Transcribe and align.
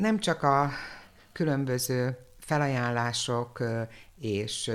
nem 0.00 0.18
csak 0.18 0.42
a 0.42 0.70
különböző 1.32 2.18
felajánlások 2.38 3.62
és 4.20 4.72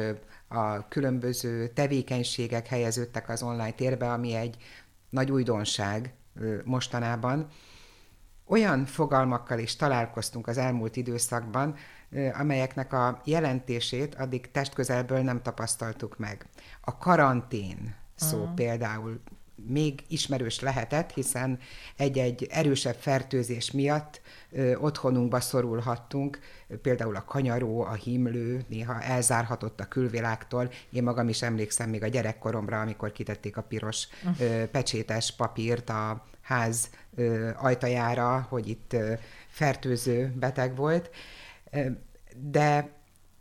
a 0.47 0.87
különböző 0.87 1.67
tevékenységek 1.67 2.67
helyeződtek 2.67 3.29
az 3.29 3.43
online 3.43 3.71
térbe, 3.71 4.11
ami 4.11 4.33
egy 4.33 4.57
nagy 5.09 5.31
újdonság 5.31 6.13
mostanában. 6.63 7.47
Olyan 8.47 8.85
fogalmakkal 8.85 9.59
is 9.59 9.75
találkoztunk 9.75 10.47
az 10.47 10.57
elmúlt 10.57 10.95
időszakban, 10.95 11.75
amelyeknek 12.33 12.93
a 12.93 13.21
jelentését 13.23 14.15
addig 14.15 14.51
testközelből 14.51 15.21
nem 15.21 15.41
tapasztaltuk 15.41 16.17
meg. 16.17 16.45
A 16.81 16.97
karantén 16.97 17.95
szó 18.15 18.37
uh-huh. 18.37 18.53
például 18.53 19.21
még 19.55 20.03
ismerős 20.07 20.59
lehetett, 20.59 21.13
hiszen 21.13 21.59
egy-egy 21.97 22.47
erősebb 22.51 22.95
fertőzés 22.95 23.71
miatt 23.71 24.21
ö, 24.51 24.75
otthonunkba 24.75 25.39
szorulhattunk, 25.39 26.39
például 26.81 27.15
a 27.15 27.23
kanyaró, 27.23 27.81
a 27.81 27.93
himlő 27.93 28.65
néha 28.67 29.01
elzárhatott 29.01 29.79
a 29.79 29.87
külvilágtól. 29.87 30.71
Én 30.89 31.03
magam 31.03 31.29
is 31.29 31.41
emlékszem 31.41 31.89
még 31.89 32.03
a 32.03 32.07
gyerekkoromra, 32.07 32.81
amikor 32.81 33.11
kitették 33.11 33.57
a 33.57 33.61
piros 33.61 34.07
ö, 34.39 34.63
pecsétes 34.65 35.35
papírt 35.35 35.89
a 35.89 36.25
ház 36.41 36.89
ö, 37.15 37.49
ajtajára, 37.55 38.45
hogy 38.49 38.67
itt 38.67 38.93
ö, 38.93 39.13
fertőző 39.47 40.33
beteg 40.35 40.75
volt. 40.75 41.09
De 42.51 42.89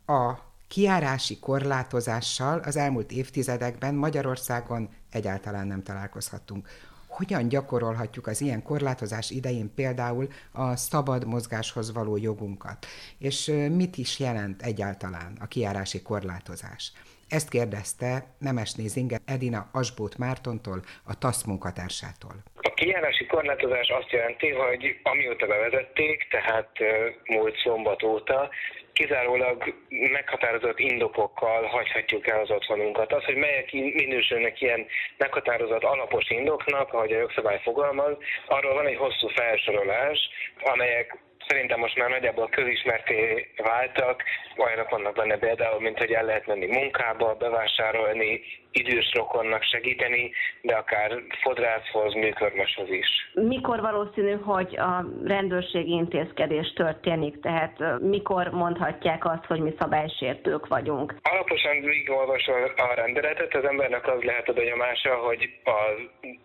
a 0.06 0.52
kiárási 0.74 1.38
korlátozással 1.38 2.59
az 2.59 2.77
elmúlt 2.77 3.12
évtizedekben 3.12 3.95
Magyarországon 3.95 4.88
egyáltalán 5.10 5.66
nem 5.66 5.83
találkozhattunk. 5.83 6.69
Hogyan 7.06 7.48
gyakorolhatjuk 7.48 8.27
az 8.27 8.41
ilyen 8.41 8.62
korlátozás 8.62 9.30
idején 9.30 9.74
például 9.74 10.28
a 10.52 10.77
szabad 10.77 11.27
mozgáshoz 11.27 11.92
való 11.92 12.16
jogunkat? 12.16 12.87
És 13.19 13.52
mit 13.70 13.97
is 13.97 14.19
jelent 14.19 14.62
egyáltalán 14.62 15.37
a 15.41 15.47
kiárási 15.47 16.03
korlátozás? 16.03 16.92
Ezt 17.28 17.48
kérdezte 17.48 18.27
Nemesné 18.38 18.86
Zinger 18.86 19.20
Edina 19.25 19.69
Asbót 19.72 20.19
Mártontól, 20.19 20.83
a 21.03 21.19
TASZ 21.19 21.42
munkatársától. 21.42 22.42
A 22.55 22.73
kijárási 22.84 23.27
korlátozás 23.27 23.88
azt 23.88 24.10
jelenti, 24.10 24.50
hogy 24.50 24.98
amióta 25.02 25.46
bevezették, 25.46 26.27
tehát 26.30 26.70
múlt 27.24 27.56
szombat 27.56 28.02
óta, 28.02 28.50
kizárólag 28.92 29.74
meghatározott 29.88 30.78
indokokkal 30.78 31.62
hagyhatjuk 31.66 32.26
el 32.26 32.41
az 32.41 32.50
otthonunkat. 32.50 33.12
Az, 33.12 33.24
hogy 33.24 33.36
melyek 33.36 33.72
minősülnek 33.72 34.60
ilyen 34.60 34.86
meghatározott 35.16 35.82
alapos 35.82 36.30
indoknak, 36.30 36.92
ahogy 36.92 37.12
a 37.12 37.18
jogszabály 37.18 37.60
fogalmaz, 37.62 38.16
arról 38.46 38.74
van 38.74 38.86
egy 38.86 38.96
hosszú 38.96 39.28
felsorolás, 39.28 40.19
amelyek 40.62 41.19
szerintem 41.48 41.78
most 41.78 41.98
már 41.98 42.11
nagyjából 42.11 42.48
közismerté 42.48 43.48
váltak. 43.56 44.23
Olyanok 44.56 44.91
vannak 44.91 45.14
benne 45.14 45.37
például, 45.37 45.81
mint 45.81 45.98
hogy 45.98 46.12
el 46.12 46.25
lehet 46.25 46.47
menni 46.47 46.67
munkába, 46.67 47.34
bevásárolni, 47.34 48.41
idős 48.75 49.12
rokonnak 49.14 49.62
segíteni, 49.62 50.31
de 50.62 50.75
akár 50.75 51.22
fodrászhoz, 51.42 52.15
műkörmöshöz 52.15 52.91
is. 52.91 53.09
Mikor 53.34 53.81
valószínű, 53.81 54.33
hogy 54.33 54.78
a 54.78 55.05
rendőrségi 55.25 55.92
intézkedés 55.92 56.72
történik? 56.72 57.41
Tehát 57.41 58.00
mikor 58.00 58.48
mondhatják 58.50 59.25
azt, 59.25 59.45
hogy 59.45 59.61
mi 59.61 59.75
szabálysértők 59.78 60.67
vagyunk? 60.67 61.15
Alaposan 61.22 61.81
végigolvasol 61.81 62.72
a 62.77 62.95
rendeletet, 62.95 63.55
az 63.55 63.65
embernek 63.65 64.09
az 64.09 64.22
lehet 64.22 64.48
a 64.48 64.53
benyomása, 64.53 65.15
hogy 65.15 65.50
a 65.65 65.78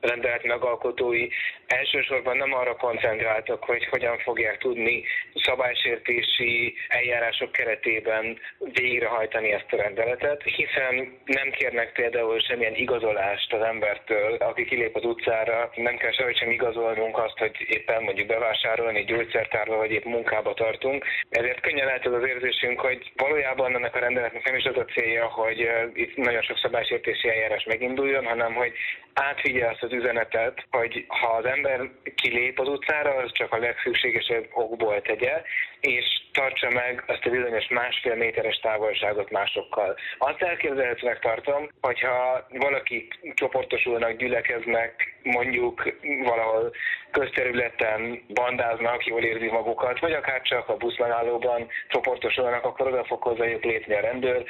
rendelet 0.01 0.43
megalkotói 0.43 1.27
elsősorban 1.67 2.37
nem 2.37 2.53
arra 2.53 2.75
koncentráltak, 2.75 3.63
hogy 3.63 3.85
hogyan 3.85 4.17
fogják 4.17 4.57
tudni 4.57 4.88
szabálysértési 5.33 6.73
eljárások 6.87 7.51
keretében 7.51 8.39
végrehajtani 8.73 9.51
ezt 9.51 9.71
a 9.71 9.75
rendeletet, 9.75 10.41
hiszen 10.43 10.93
nem 11.25 11.49
kérnek 11.51 11.91
például 11.91 12.39
semmilyen 12.39 12.75
igazolást 12.75 13.53
az 13.53 13.61
embertől, 13.61 14.35
aki 14.35 14.65
kilép 14.65 14.95
az 14.95 15.05
utcára, 15.05 15.69
nem 15.75 15.97
kell 15.97 16.11
sehogy 16.11 16.37
sem 16.37 16.51
igazolnunk 16.51 17.17
azt, 17.17 17.37
hogy 17.37 17.55
éppen 17.67 18.03
mondjuk 18.03 18.27
bevásárolni 18.27 19.03
gyógyszertárba, 19.03 19.75
vagy 19.75 19.91
épp 19.91 20.03
munkába 20.03 20.53
tartunk. 20.53 21.05
Ezért 21.29 21.59
könnyen 21.59 21.85
lehet 21.85 22.05
az 22.05 22.13
az 22.13 22.27
érzésünk, 22.27 22.79
hogy 22.79 23.11
valójában 23.15 23.75
ennek 23.75 23.95
a 23.95 23.99
rendeletnek 23.99 24.43
nem 24.45 24.55
is 24.55 24.65
az 24.65 24.77
a 24.77 24.85
célja, 24.85 25.25
hogy 25.25 25.69
itt 25.93 26.15
nagyon 26.15 26.41
sok 26.41 26.57
szabálysértési 26.57 27.29
eljárás 27.29 27.63
meginduljon, 27.63 28.25
hanem 28.25 28.53
hogy 28.53 28.73
átvigye 29.19 29.67
azt 29.67 29.83
az 29.83 29.91
üzenetet, 29.91 30.65
hogy 30.71 31.05
ha 31.07 31.27
az 31.27 31.45
ember 31.45 31.89
kilép 32.15 32.59
az 32.59 32.67
utcára, 32.67 33.15
az 33.15 33.31
csak 33.33 33.53
a 33.53 33.57
legszükségesebb 33.57 34.45
okból 34.53 35.01
tegye, 35.01 35.41
és 35.79 36.05
tartsa 36.31 36.69
meg 36.69 37.03
azt 37.07 37.25
a 37.25 37.29
bizonyos 37.29 37.67
másfél 37.67 38.15
méteres 38.15 38.59
távolságot 38.59 39.31
másokkal. 39.31 39.95
Azt 40.17 40.41
elképzelhetőnek 40.41 41.19
tartom, 41.19 41.69
hogyha 41.81 42.47
valaki 42.49 43.07
csoportosulnak, 43.33 44.11
gyülekeznek, 44.11 45.15
mondjuk 45.23 45.93
valahol 46.23 46.71
közterületen 47.11 48.23
bandáznak, 48.33 49.05
jól 49.05 49.23
érzi 49.23 49.47
magukat, 49.47 49.99
vagy 49.99 50.11
akár 50.13 50.41
csak 50.41 50.69
a 50.69 50.77
buszmegállóban 50.77 51.67
csoportosulnak, 51.87 52.65
akkor 52.65 52.87
oda 52.87 53.03
fog 53.03 53.21
hozzájuk 53.21 53.63
lépni 53.63 53.93
a 53.93 54.01
rendőr, 54.01 54.43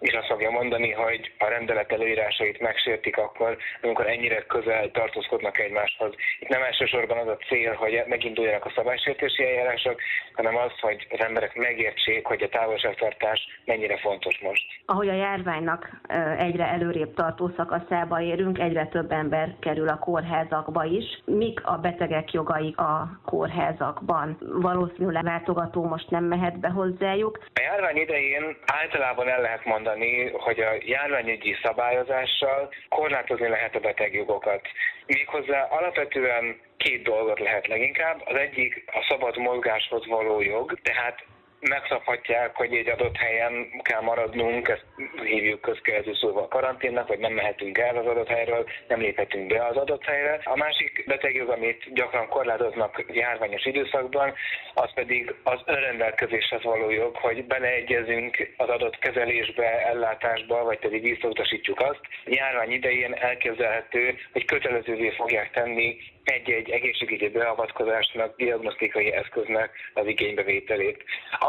és 0.00 0.12
azt 0.12 0.26
fogja 0.26 0.50
mondani, 0.50 0.90
hogy 0.92 1.32
a 1.38 1.48
rendelet 1.48 1.92
előírásait 1.92 2.60
megsértik 2.60 3.16
akkor, 3.16 3.56
amikor 3.82 4.06
ennyire 4.06 4.42
közel 4.42 4.90
tartózkodnak 4.90 5.58
egymáshoz. 5.58 6.14
Itt 6.38 6.48
nem 6.48 6.62
elsősorban 6.62 7.18
az 7.18 7.28
a 7.28 7.36
cél, 7.48 7.72
hogy 7.72 8.02
meginduljanak 8.06 8.64
a 8.64 8.72
szabálysértési 8.74 9.44
eljárások, 9.44 10.00
hanem 10.32 10.56
az, 10.56 10.72
hogy 10.80 11.06
az 11.10 11.20
emberek 11.20 11.54
megértsék, 11.54 12.26
hogy 12.26 12.42
a 12.42 12.48
távolságtartás 12.48 13.40
mennyire 13.64 13.96
fontos 13.96 14.38
most. 14.40 14.64
Ahogy 14.86 15.08
a 15.08 15.14
járványnak 15.14 15.90
egyre 16.38 16.64
előrébb 16.64 17.14
tartó 17.14 17.50
szakaszába 17.56 18.20
érünk, 18.20 18.58
egyre 18.58 18.86
több 18.86 19.10
ember 19.10 19.54
kerül 19.60 19.88
a 19.88 19.98
kórházakba 19.98 20.84
is. 20.84 21.22
Mik 21.24 21.60
a 21.64 21.76
betegek 21.76 22.32
jogai 22.32 22.74
a 22.76 23.20
kórházakban? 23.24 24.38
Valószínűleg 24.40 25.24
látogató 25.24 25.84
most 25.84 26.10
nem 26.10 26.24
mehet 26.24 26.60
be 26.60 26.68
hozzájuk. 26.68 27.44
A 27.54 27.60
járvány 27.60 27.96
idején 27.96 28.56
általában 28.66 29.28
el 29.28 29.40
lehet 29.40 29.64
mondani, 29.64 29.84
mondani, 29.86 30.30
hogy 30.30 30.60
a 30.60 30.72
járványügyi 30.84 31.56
szabályozással 31.62 32.72
korlátozni 32.88 33.48
lehet 33.48 33.74
a 33.74 33.80
betegjogokat. 33.80 34.60
Méghozzá 35.06 35.62
alapvetően 35.62 36.60
két 36.76 37.02
dolgot 37.02 37.40
lehet 37.40 37.66
leginkább. 37.66 38.22
Az 38.24 38.36
egyik 38.36 38.84
a 38.86 39.06
szabad 39.08 39.36
mozgáshoz 39.36 40.06
való 40.06 40.40
jog, 40.40 40.78
tehát 40.82 41.24
megszabhatják, 41.68 42.56
hogy 42.56 42.74
egy 42.74 42.88
adott 42.88 43.16
helyen 43.16 43.66
kell 43.82 44.00
maradnunk, 44.00 44.68
ezt 44.68 44.84
hívjuk 45.24 45.60
közkeletű 45.60 46.14
szóval 46.14 46.48
karanténnak, 46.48 47.08
vagy 47.08 47.18
nem 47.18 47.32
mehetünk 47.32 47.78
el 47.78 47.96
az 47.96 48.06
adott 48.06 48.28
helyről, 48.28 48.66
nem 48.88 49.00
léphetünk 49.00 49.46
be 49.46 49.66
az 49.66 49.76
adott 49.76 50.04
helyre. 50.04 50.40
A 50.44 50.56
másik 50.56 51.04
betegjog, 51.06 51.48
amit 51.48 51.94
gyakran 51.94 52.28
korlátoznak 52.28 53.04
járványos 53.12 53.64
időszakban, 53.64 54.34
az 54.74 54.92
pedig 54.94 55.34
az 55.42 55.60
önrendelkezéshez 55.64 56.62
való 56.62 56.90
jog, 56.90 57.16
hogy 57.16 57.44
beleegyezünk 57.44 58.52
az 58.56 58.68
adott 58.68 58.98
kezelésbe, 58.98 59.86
ellátásba, 59.86 60.64
vagy 60.64 60.78
pedig 60.78 61.02
visszautasítjuk 61.02 61.80
azt. 61.80 62.00
Járvány 62.24 62.70
idején 62.72 63.12
elképzelhető, 63.14 64.18
hogy 64.32 64.44
kötelezővé 64.44 65.10
fogják 65.10 65.50
tenni 65.50 65.96
egy-egy 66.26 66.70
egészségügyi 66.70 67.28
beavatkozásnak, 67.28 68.36
diagnosztikai 68.36 69.12
eszköznek 69.12 69.70
az 69.94 70.06
igénybevételét. 70.06 71.04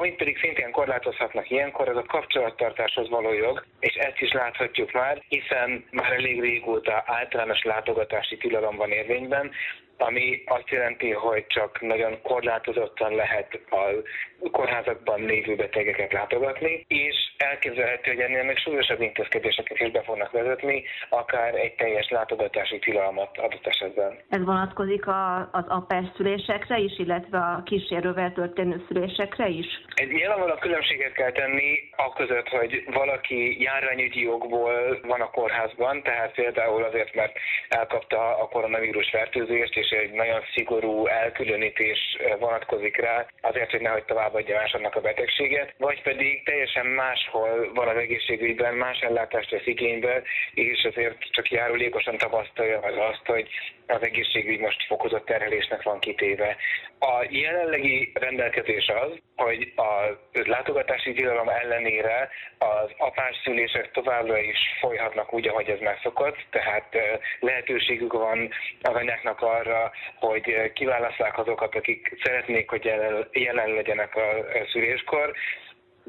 Amit 0.07 0.19
pedig 0.19 0.39
szintén 0.39 0.71
korlátozhatnak 0.71 1.49
ilyenkor, 1.49 1.89
az 1.89 1.97
a 1.97 2.03
kapcsolattartáshoz 2.03 3.09
való 3.09 3.33
jog, 3.33 3.65
és 3.79 3.93
ezt 3.95 4.19
is 4.19 4.31
láthatjuk 4.31 4.91
már, 4.91 5.23
hiszen 5.27 5.85
már 5.91 6.11
elég 6.11 6.41
régóta 6.41 7.03
általános 7.05 7.63
látogatási 7.63 8.37
tilalom 8.37 8.75
van 8.75 8.91
érvényben, 8.91 9.51
ami 9.97 10.43
azt 10.45 10.69
jelenti, 10.69 11.11
hogy 11.11 11.45
csak 11.47 11.81
nagyon 11.81 12.21
korlátozottan 12.21 13.15
lehet 13.15 13.59
a 13.69 14.49
kórházakban 14.51 15.25
lévő 15.25 15.55
betegeket 15.55 16.13
látogatni, 16.13 16.85
és 16.87 17.15
elképzelhető, 17.37 18.11
hogy 18.11 18.19
ennél 18.19 18.43
még 18.43 18.57
súlyosabb 18.57 19.01
intézkedéseket 19.01 19.79
is 19.79 19.91
be 19.91 20.01
fognak 20.01 20.31
vezetni, 20.31 20.83
akár 21.09 21.55
egy 21.55 21.75
teljes 21.75 22.09
látogatási 22.09 22.79
tilalmat 22.79 23.37
adott 23.37 23.67
esetben. 23.67 24.17
Ez 24.29 24.43
vonatkozik 24.43 25.07
a, 25.07 25.49
az 25.51 25.65
apes 25.67 26.05
szülésekre 26.15 26.77
is, 26.77 26.99
illetve 26.99 27.37
a 27.37 27.63
kísérővel 27.65 28.33
történő 28.33 28.83
szülésekre 28.87 29.47
is? 29.47 29.65
Egy 29.93 30.11
nyilvánvalóan 30.11 30.59
különbséget 30.59 31.13
kell 31.13 31.31
tenni 31.31 31.79
a 31.95 32.13
között, 32.13 32.47
hogy 32.47 32.83
valaki 32.93 33.61
járványügyi 33.61 34.21
jogból 34.21 34.99
van 35.07 35.21
a 35.21 35.29
kórházban, 35.29 36.03
tehát 36.03 36.33
például 36.33 36.83
azért, 36.83 37.15
mert 37.15 37.37
elkapta 37.69 38.37
a 38.37 38.47
koronavírus 38.47 39.09
fertőzést, 39.09 39.77
és 39.77 39.86
és 39.89 39.97
egy 39.97 40.11
nagyon 40.11 40.41
szigorú 40.53 41.05
elkülönítés 41.07 42.17
vonatkozik 42.39 42.97
rá, 42.97 43.25
azért, 43.41 43.71
hogy 43.71 43.81
nehogy 43.81 44.03
továbbadja 44.03 44.55
másodnak 44.55 44.95
a 44.95 45.01
betegséget, 45.01 45.73
vagy 45.77 46.01
pedig 46.01 46.43
teljesen 46.43 46.85
máshol 46.85 47.71
van 47.73 47.87
az 47.87 47.95
egészségügyben, 47.95 48.73
más 48.73 48.99
ellátást 48.99 49.51
vesz 49.51 49.65
igénybe, 49.65 50.21
és 50.53 50.83
azért 50.83 51.17
csak 51.31 51.51
járulékosan 51.51 52.17
tapasztalja 52.17 52.79
meg 52.79 52.97
azt, 52.97 53.25
hogy 53.25 53.47
az 53.87 54.01
egészségügy 54.01 54.59
most 54.59 54.85
fokozott 54.87 55.25
terhelésnek 55.25 55.83
van 55.83 55.99
kitéve. 55.99 56.55
A 56.99 57.25
jelenlegi 57.29 58.11
rendelkezés 58.13 58.87
az, 58.87 59.11
hogy 59.35 59.73
a 59.75 59.91
látogatási 60.31 61.13
tilalom 61.13 61.49
ellenére 61.49 62.29
az 62.57 62.89
apás 62.97 63.35
szülések 63.43 63.91
továbbra 63.91 64.37
is 64.37 64.57
folyhatnak 64.79 65.33
úgy, 65.33 65.47
ahogy 65.47 65.69
ez 65.69 65.79
megszokott, 65.79 66.37
tehát 66.49 66.97
lehetőségük 67.39 68.13
van 68.13 68.49
az 68.81 68.93
anyáknak 68.95 69.41
arra, 69.41 69.76
hogy 70.19 70.71
kiválasszák 70.73 71.37
azokat, 71.37 71.75
akik 71.75 72.17
szeretnék, 72.23 72.69
hogy 72.69 72.85
jelen 73.31 73.73
legyenek 73.73 74.15
a 74.15 74.45
szüléskor, 74.71 75.33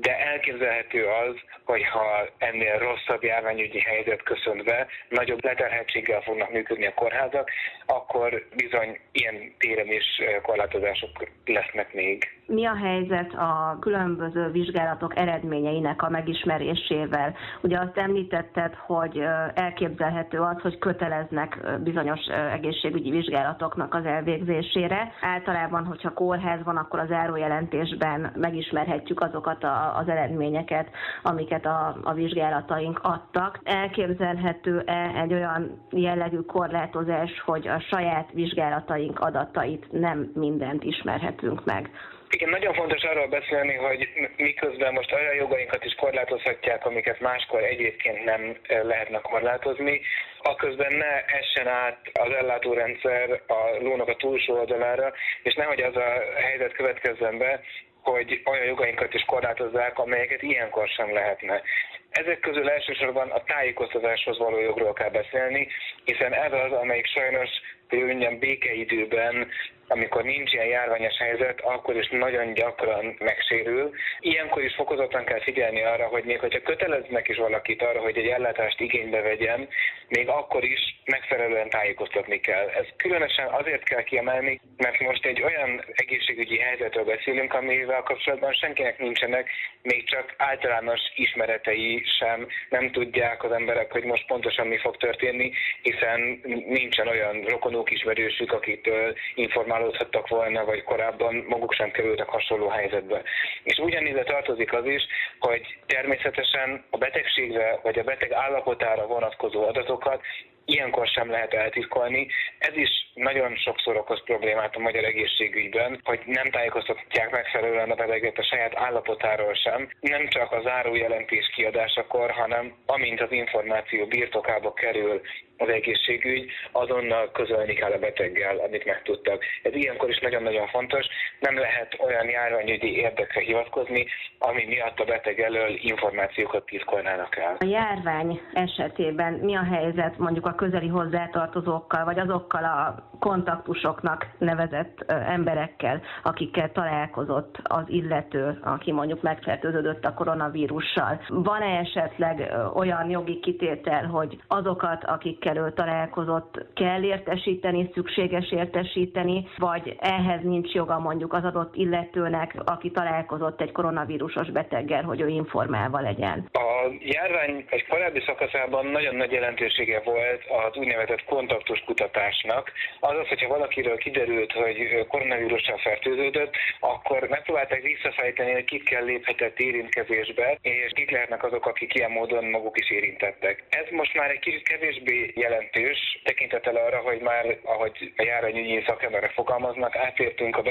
de 0.01 0.19
elképzelhető 0.19 1.07
az, 1.07 1.35
hogy 1.65 1.85
ha 1.85 2.29
ennél 2.39 2.79
rosszabb 2.79 3.23
járványügyi 3.23 3.81
helyzet 3.81 4.23
köszönt 4.23 4.65
be, 4.65 4.87
nagyobb 5.09 5.45
leterheltséggel 5.45 6.21
fognak 6.21 6.51
működni 6.51 6.87
a 6.87 6.95
kórházak, 6.95 7.51
akkor 7.87 8.47
bizony 8.57 8.99
ilyen 9.13 9.55
téren 9.59 9.93
is 9.93 10.23
korlátozások 10.43 11.29
lesznek 11.45 11.93
még. 11.93 12.38
Mi 12.51 12.67
a 12.67 12.75
helyzet 12.75 13.35
a 13.35 13.77
különböző 13.81 14.51
vizsgálatok 14.51 15.17
eredményeinek 15.19 16.03
a 16.03 16.09
megismerésével? 16.09 17.35
Ugye 17.63 17.79
azt 17.79 17.97
említetted, 17.97 18.75
hogy 18.75 19.23
elképzelhető 19.55 20.39
az, 20.39 20.61
hogy 20.61 20.79
köteleznek 20.79 21.61
bizonyos 21.81 22.21
egészségügyi 22.53 23.11
vizsgálatoknak 23.11 23.95
az 23.95 24.05
elvégzésére. 24.05 25.13
Általában, 25.21 25.85
hogyha 25.85 26.13
kórház 26.13 26.63
van, 26.65 26.77
akkor 26.77 26.99
az 26.99 27.11
árójelentésben 27.11 28.33
megismerhetjük 28.37 29.21
azokat 29.21 29.65
a, 29.65 29.97
az 29.97 30.09
eredményeket, 30.09 30.89
amiket 31.23 31.67
a, 31.67 31.97
a 32.03 32.13
vizsgálataink 32.13 33.01
adtak. 33.03 33.61
Elképzelhető-e 33.65 35.13
egy 35.23 35.33
olyan 35.33 35.81
jellegű 35.91 36.39
korlátozás, 36.39 37.43
hogy 37.45 37.69
a 37.69 37.81
saját 37.81 38.31
vizsgálataink 38.33 39.21
adatait 39.21 39.93
nem 39.93 40.31
mindent 40.35 40.85
ismerhetünk 40.85 41.65
meg? 41.65 41.91
Igen, 42.31 42.49
nagyon 42.49 42.75
fontos 42.75 43.03
arról 43.03 43.27
beszélni, 43.27 43.75
hogy 43.75 44.09
miközben 44.37 44.93
most 44.93 45.13
olyan 45.13 45.35
jogainkat 45.35 45.85
is 45.85 45.95
korlátozhatják, 45.95 46.87
amiket 46.87 47.21
máskor 47.21 47.63
egyébként 47.63 48.25
nem 48.25 48.57
lehetne 48.67 49.19
korlátozni, 49.21 50.01
aközben 50.43 50.93
ne 50.93 51.25
essen 51.25 51.67
át 51.67 51.99
az 52.13 52.33
ellátórendszer 52.33 53.43
a 53.47 53.83
lónak 53.83 54.09
a 54.09 54.17
túlsó 54.17 54.55
oldalára, 54.55 55.13
és 55.43 55.55
nehogy 55.55 55.81
az 55.81 55.97
a 55.97 56.23
helyzet 56.35 56.73
következzen 56.73 57.39
be, 57.39 57.61
hogy 58.03 58.43
olyan 58.45 58.65
jogainkat 58.65 59.15
is 59.15 59.25
korlátozzák, 59.25 59.99
amelyeket 59.99 60.43
ilyenkor 60.43 60.89
sem 60.89 61.13
lehetne. 61.13 61.63
Ezek 62.11 62.41
közül 62.41 62.71
elsősorban 62.71 63.31
a 63.31 63.45
tájékoztatáshoz 63.45 64.39
való 64.39 64.59
jogról 64.59 64.93
kell 64.93 65.11
beszélni, 65.11 65.69
hiszen 66.05 66.33
ez 66.33 66.53
az, 66.53 66.73
amelyik 66.73 67.07
sajnos 67.07 67.51
hogy 67.89 68.05
mondjam, 68.05 68.39
békeidőben 68.39 69.51
amikor 69.89 70.23
nincs 70.23 70.53
ilyen 70.53 70.67
járványos 70.67 71.17
helyzet, 71.17 71.61
akkor 71.61 71.97
is 71.97 72.09
nagyon 72.09 72.53
gyakran 72.55 73.17
megsérül. 73.19 73.91
Ilyenkor 74.21 74.63
is 74.63 74.75
fokozottan 74.75 75.25
kell 75.25 75.41
figyelni 75.41 75.83
arra, 75.83 76.07
hogy 76.07 76.25
még 76.25 76.39
hogyha 76.39 76.63
köteleznek 76.63 77.29
is 77.29 77.37
valakit 77.37 77.83
arra, 77.83 78.01
hogy 78.01 78.17
egy 78.17 78.27
ellátást 78.27 78.81
igénybe 78.81 79.21
vegyen, 79.21 79.69
még 80.09 80.29
akkor 80.29 80.65
is 80.65 80.81
megfelelően 81.05 81.69
tájékoztatni 81.69 82.41
kell. 82.41 82.69
Ez 82.69 82.87
különösen 82.97 83.47
azért 83.47 83.85
kell 83.85 84.03
kiemelni, 84.03 84.61
mert 84.77 85.01
most 85.01 85.27
egy 85.27 85.43
olyan 85.43 85.85
egészségügyi 85.93 86.59
helyzetről 86.59 87.05
beszélünk, 87.05 87.55
amivel 87.55 88.03
kapcsolatban 88.03 88.53
senkinek 88.53 88.99
nincsenek 88.99 89.51
még 89.83 90.09
csak 90.09 90.35
általános 90.37 91.01
ismeretei 91.15 92.03
sem, 92.19 92.47
nem 92.71 92.91
tudják 92.91 93.45
az 93.45 93.53
emberek, 93.53 93.93
hogy 93.93 94.05
most 94.05 94.27
pontosan 94.27 94.67
mi 94.67 94.79
fog 94.79 94.97
történni, 94.97 95.53
hiszen 95.83 96.41
nincsen 96.67 97.09
olyan 97.09 97.43
rokonuk, 97.43 97.91
ismerősük, 97.91 98.53
akitől 98.53 99.15
informál 99.35 99.78
formálódhattak 99.79 100.29
volna, 100.29 100.65
vagy 100.65 100.83
korábban 100.83 101.45
maguk 101.49 101.73
sem 101.73 101.91
kerültek 101.91 102.29
hasonló 102.29 102.69
helyzetbe. 102.69 103.23
És 103.63 103.79
ugyanígy 103.79 104.23
tartozik 104.25 104.73
az 104.73 104.85
is, 104.85 105.03
hogy 105.39 105.79
természetesen 105.87 106.85
a 106.91 106.97
betegségre 106.97 107.79
vagy 107.83 107.99
a 107.99 108.03
beteg 108.03 108.33
állapotára 108.33 109.07
vonatkozó 109.07 109.67
adatokat 109.67 110.21
ilyenkor 110.69 111.07
sem 111.07 111.31
lehet 111.31 111.55
eltitkolni. 111.55 112.27
Ez 112.59 112.77
is 112.77 112.91
nagyon 113.15 113.57
sokszor 113.57 113.97
okoz 113.97 114.23
problémát 114.25 114.77
a 114.77 114.79
magyar 114.79 115.05
egészségügyben, 115.05 116.01
hogy 116.05 116.21
nem 116.25 116.51
tájékoztatják 116.51 117.31
megfelelően 117.31 117.91
a 117.91 117.95
beteget 117.95 118.39
a 118.39 118.43
saját 118.43 118.77
állapotáról 118.77 119.55
sem, 119.55 119.89
nem 120.01 120.29
csak 120.29 120.53
az 120.53 120.67
árujelentés 120.67 121.51
kiadásakor, 121.55 122.31
hanem 122.31 122.75
amint 122.87 123.21
az 123.21 123.33
információ 123.33 124.07
birtokába 124.07 124.73
kerül 124.73 125.21
az 125.57 125.69
egészségügy, 125.69 126.51
azonnal 126.73 127.31
közölni 127.31 127.75
kell 127.75 127.93
a 127.93 127.99
beteggel, 127.99 128.59
amit 128.59 128.85
megtudtak. 128.85 129.45
Ez 129.63 129.75
ilyenkor 129.75 130.09
is 130.09 130.19
nagyon-nagyon 130.19 130.69
fontos. 130.69 131.07
Nem 131.41 131.59
lehet 131.59 131.97
olyan 132.05 132.29
járványügyi 132.29 132.97
érdekre 132.97 133.41
hivatkozni, 133.41 134.07
ami 134.39 134.65
miatt 134.65 134.99
a 134.99 135.05
beteg 135.05 135.41
elől 135.41 135.69
információkat 135.81 136.65
titkolnának 136.67 137.37
el. 137.37 137.57
A 137.59 137.65
járvány 137.65 138.41
esetében 138.53 139.33
mi 139.33 139.57
a 139.57 139.65
helyzet 139.65 140.19
mondjuk 140.19 140.47
a 140.47 140.55
közeli 140.55 140.89
hozzátartozókkal, 140.89 142.05
vagy 142.05 142.19
azokkal 142.19 142.65
a 142.65 143.09
kontaktusoknak 143.19 144.27
nevezett 144.39 145.05
emberekkel, 145.07 146.03
akikkel 146.23 146.73
találkozott 146.73 147.59
az 147.63 147.85
illető, 147.87 148.59
aki 148.63 148.93
mondjuk 148.93 149.23
megfertőződött 149.23 150.05
a 150.05 150.15
koronavírussal. 150.15 151.21
Van-e 151.29 151.79
esetleg 151.79 152.53
olyan 152.75 153.11
jogi 153.11 153.41
kitétel, 153.41 154.07
hogy 154.07 154.39
azokat, 154.47 155.05
akikkel 155.05 155.57
ő 155.57 155.73
találkozott, 155.73 156.67
kell 156.75 157.03
értesíteni, 157.03 157.91
szükséges 157.95 158.53
értesíteni, 158.53 159.49
vagy 159.57 159.97
ehhez 160.01 160.43
nincs 160.43 160.73
joga 160.73 160.99
mondjuk 160.99 161.28
az 161.33 161.45
adott 161.45 161.75
illetőnek, 161.75 162.55
aki 162.65 162.91
találkozott 162.91 163.61
egy 163.61 163.73
koronavírusos 163.73 164.51
beteggel, 164.51 165.03
hogy 165.03 165.21
ő 165.21 165.29
informálva 165.29 166.01
legyen? 166.01 166.49
A 166.53 166.69
járvány 167.01 167.65
egy 167.71 167.87
korábbi 167.87 168.23
szakaszában 168.27 168.87
nagyon 168.87 169.15
nagy 169.15 169.33
jelentősége 169.33 170.01
volt 170.05 170.43
az 170.49 170.77
úgynevezett 170.77 171.25
kontaktus 171.25 171.81
kutatásnak, 171.85 172.73
azaz, 173.01 173.29
hogyha 173.29 173.49
valakiről 173.49 173.97
kiderült, 173.97 174.53
hogy 174.53 175.07
koronavírussal 175.09 175.79
fertőződött, 175.79 176.55
akkor 176.81 177.27
megpróbálták 177.29 177.83
visszafejteni, 177.83 178.53
hogy 178.53 178.65
kit 178.65 178.83
kell 178.83 179.05
léphetett 179.05 179.59
érintkezésbe, 179.59 180.59
és 180.63 180.93
kik 180.95 181.11
lehetnek 181.11 181.45
azok, 181.45 181.67
akik 181.67 181.95
ilyen 181.95 182.11
módon 182.11 182.45
maguk 182.45 182.79
is 182.79 182.91
érintettek. 182.91 183.65
Ez 183.69 183.87
most 183.91 184.15
már 184.15 184.31
egy 184.31 184.39
kicsit 184.39 184.69
kevésbé 184.69 185.33
jelentős, 185.35 186.21
tekintettel 186.25 186.77
arra, 186.77 186.99
hogy 186.99 187.21
már, 187.21 187.59
ahogy 187.63 188.13
a 188.17 188.23
járványügyi 188.23 188.83
szakemberek 188.87 189.31
fogalmaznak, 189.31 189.97
átértünk 189.97 190.57
a 190.57 190.63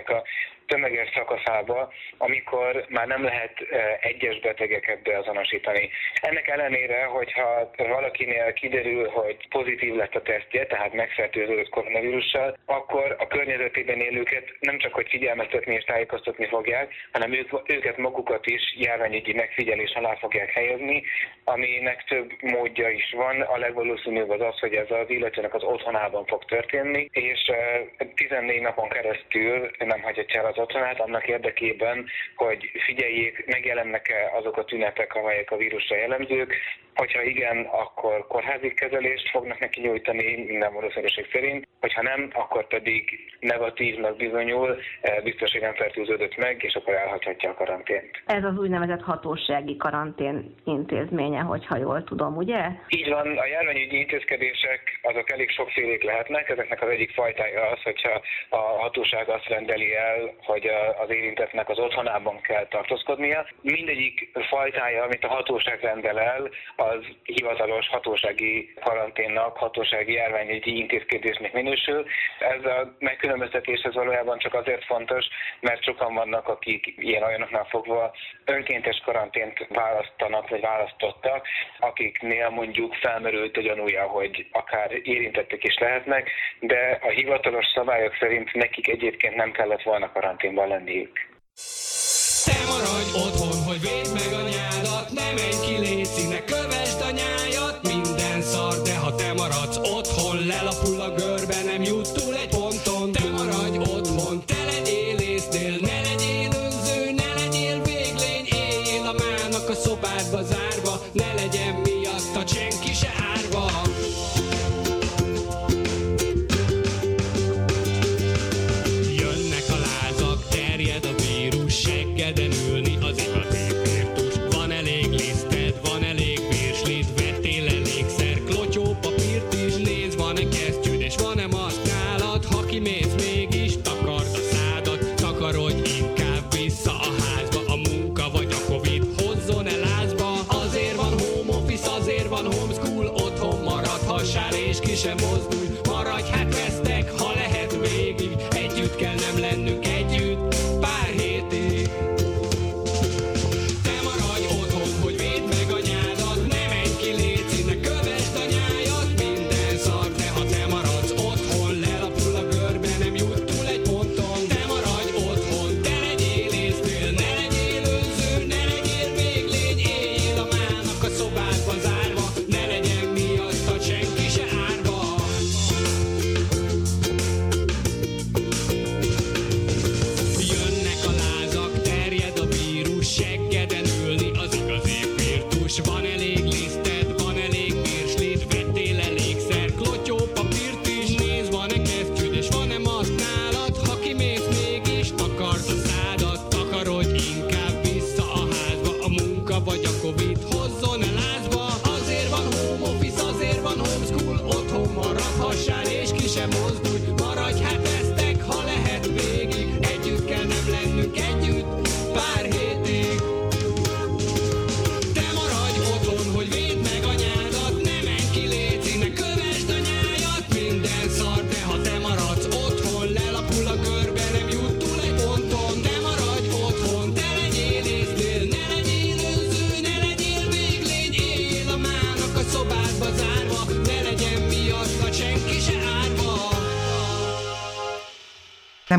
betegségnek 0.00 0.10
a 0.10 0.22
tömeges 0.70 1.10
szakaszába, 1.14 1.92
amikor 2.18 2.84
már 2.88 3.06
nem 3.06 3.22
lehet 3.24 3.54
egyes 4.00 4.40
betegeket 4.40 5.02
beazonosítani. 5.02 5.90
Ennek 6.20 6.48
ellenére, 6.48 7.04
hogyha 7.04 7.70
valakinél 7.76 8.52
kiderül, 8.52 9.08
hogy 9.08 9.48
pozitív 9.48 9.94
lett 9.94 10.14
a 10.14 10.22
tesztje, 10.22 10.66
tehát 10.66 10.92
megfertőződött 10.92 11.68
koronavírussal, 11.68 12.58
akkor 12.66 13.16
a 13.18 13.26
környezetében 13.26 14.00
élőket 14.00 14.44
nem 14.60 14.78
csak 14.78 14.94
hogy 14.94 15.08
figyelmeztetni 15.08 15.74
és 15.74 15.84
tájékoztatni 15.84 16.46
fogják, 16.46 16.92
hanem 17.12 17.32
ők, 17.32 17.50
őket 17.66 17.96
magukat 17.96 18.46
is 18.46 18.62
járványügyi 18.76 19.32
megfigyelés 19.32 19.92
alá 19.92 20.14
fogják 20.14 20.50
helyezni, 20.50 21.02
aminek 21.44 22.04
több 22.04 22.30
módja 22.40 22.88
is 22.88 23.12
van. 23.16 23.40
A 23.40 23.56
legvalószínűbb 23.56 24.30
az 24.30 24.40
az, 24.40 24.58
hogy 24.58 24.74
ez 24.74 24.90
az 24.90 25.10
illetőnek 25.10 25.54
az 25.54 25.62
otthonában 25.62 26.26
fog 26.26 26.44
történni, 26.44 27.08
és 27.12 27.50
14 28.14 28.60
napon 28.60 28.88
keresztül 28.88 29.70
nem 29.78 30.02
hagyhatja 30.02 30.40
el 30.40 30.46
az 30.46 30.58
otthonát 30.60 31.00
annak 31.00 31.28
érdekében, 31.28 32.06
hogy 32.34 32.70
figyeljék, 32.84 33.46
megjelennek-e 33.46 34.30
azok 34.36 34.56
a 34.56 34.64
tünetek, 34.64 35.14
amelyek 35.14 35.50
a 35.50 35.56
vírusra 35.56 35.96
jellemzők, 35.96 36.54
Hogyha 37.00 37.22
igen, 37.22 37.58
akkor 37.70 38.26
kórházi 38.26 38.74
kezelést 38.74 39.30
fognak 39.30 39.58
neki 39.58 39.80
nyújtani 39.80 40.44
minden 40.46 40.72
valószínűség 40.72 41.26
szerint, 41.32 41.68
hogyha 41.80 42.02
nem, 42.02 42.30
akkor 42.32 42.66
pedig 42.66 43.02
negatívnak 43.40 44.16
bizonyul, 44.16 44.78
eh, 45.00 45.22
biztos, 45.22 45.52
fertőződött 45.74 46.36
meg, 46.36 46.62
és 46.62 46.74
akkor 46.74 46.94
elhagyhatja 46.94 47.50
a 47.50 47.54
karantént. 47.54 48.22
Ez 48.26 48.44
az 48.44 48.58
úgynevezett 48.58 49.02
hatósági 49.02 49.76
karantén 49.76 50.54
intézménye, 50.64 51.40
hogyha 51.40 51.76
jól 51.76 52.04
tudom, 52.04 52.36
ugye? 52.36 52.62
Így 52.88 53.08
van, 53.08 53.38
a 53.38 53.46
járványügyi 53.46 53.98
intézkedések 53.98 55.00
azok 55.02 55.30
elég 55.30 55.50
sokfélék 55.50 56.02
lehetnek, 56.02 56.48
ezeknek 56.48 56.82
az 56.82 56.88
egyik 56.88 57.12
fajtája 57.12 57.62
az, 57.62 57.82
hogyha 57.82 58.20
a 58.48 58.56
hatóság 58.56 59.28
azt 59.28 59.48
rendeli 59.48 59.94
el, 59.94 60.34
hogy 60.42 60.70
az 61.02 61.10
érintettnek 61.10 61.68
az 61.68 61.78
otthonában 61.78 62.40
kell 62.40 62.66
tartózkodnia. 62.66 63.46
Mindegyik 63.60 64.30
fajtája, 64.48 65.02
amit 65.02 65.24
a 65.24 65.28
hatóság 65.28 65.80
rendel 65.80 66.20
el, 66.20 66.50
az 66.76 66.89
az 66.90 67.04
hivatalos 67.22 67.88
hatósági 67.88 68.72
karanténnak, 68.80 69.56
hatósági 69.56 70.12
járványügyi 70.12 70.76
intézkedésnek 70.76 71.52
minősül. 71.52 72.06
Ez 72.38 72.64
a 72.64 72.94
megkülönböztetés 72.98 73.80
ez 73.80 73.94
valójában 73.94 74.38
csak 74.38 74.54
azért 74.54 74.84
fontos, 74.84 75.24
mert 75.60 75.84
sokan 75.84 76.14
vannak, 76.14 76.48
akik 76.48 76.94
ilyen 76.96 77.22
olyanoknál 77.22 77.64
fogva 77.64 78.14
önkéntes 78.44 79.02
karantént 79.04 79.66
választanak, 79.68 80.48
vagy 80.48 80.60
választottak, 80.60 81.46
akiknél 81.78 82.48
mondjuk 82.48 82.94
felmerült 82.94 83.56
a 83.56 83.60
gyanúja, 83.60 84.06
hogy 84.06 84.46
akár 84.50 84.90
érintettek 85.02 85.64
is 85.64 85.78
lehetnek, 85.78 86.30
de 86.60 86.98
a 87.02 87.08
hivatalos 87.08 87.66
szabályok 87.74 88.16
szerint 88.20 88.52
nekik 88.52 88.88
egyébként 88.88 89.34
nem 89.34 89.52
kellett 89.52 89.82
volna 89.82 90.12
karanténban 90.12 90.68
lenniük. 90.68 91.28
Te 92.44 92.56
maradj 92.66 93.10
otthon, 93.24 93.58
hogy 93.68 93.80
védd 93.80 94.08
meg 94.12 94.32
anyádat, 94.42 95.06
nem 95.10 95.36
egy 95.36 95.60
ki 95.64 96.44
követ 96.46 96.79
el 100.62 101.00
a 101.00 101.10
girl 101.16 101.29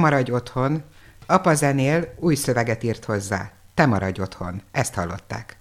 maradj 0.02 0.32
otthon, 0.32 0.84
apa 1.26 1.54
zenél, 1.54 2.14
új 2.20 2.36
szöveget 2.36 2.84
írt 2.84 3.06
hozzá, 3.06 3.52
te 3.74 3.86
maradj 3.86 4.22
otthon, 4.22 4.62
ezt 4.72 4.94
hallották. 4.94 5.58